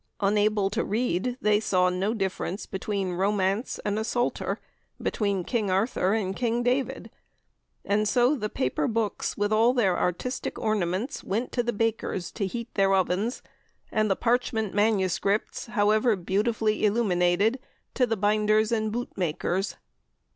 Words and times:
Unable 0.19 0.71
to 0.71 0.83
read, 0.83 1.37
they 1.41 1.59
saw 1.59 1.89
no 1.91 2.15
difference 2.15 2.65
between 2.65 3.13
romance 3.13 3.79
and 3.85 3.99
a 3.99 4.03
psalter, 4.03 4.59
between 4.99 5.43
King 5.43 5.69
Arthur 5.69 6.15
and 6.15 6.35
King 6.35 6.63
David; 6.63 7.11
and 7.85 8.07
so 8.09 8.35
the 8.35 8.49
paper 8.49 8.87
books 8.87 9.37
with 9.37 9.53
all 9.53 9.75
their 9.75 9.95
artistic 9.95 10.57
ornaments 10.57 11.23
went 11.23 11.51
to 11.51 11.61
the 11.61 11.71
bakers 11.71 12.31
to 12.31 12.47
heat 12.47 12.73
their 12.73 12.95
ovens, 12.95 13.43
and 13.91 14.09
the 14.09 14.15
parchment 14.15 14.73
manuscripts, 14.73 15.67
however 15.67 16.15
beautifully 16.15 16.83
illuminated, 16.83 17.59
to 17.93 18.07
the 18.07 18.17
binders 18.17 18.71
and 18.71 18.91
boot 18.91 19.15
makers. 19.15 19.75